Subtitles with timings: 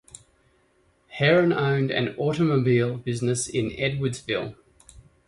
[1.09, 4.55] Herrin owned an automobile business in Edwardsville.